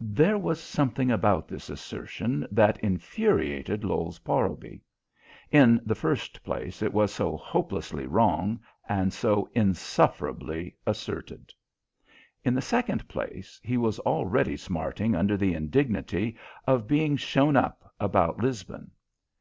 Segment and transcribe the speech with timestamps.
[0.00, 4.80] There was something about this assertion that infuriated Lowes Parlby.
[5.52, 11.52] In the first place, it was so hopelessly wrong and so insufferably asserted.
[12.42, 16.36] In the second place, he was already smarting under the indignity
[16.66, 18.90] of being shown up about Lisbon.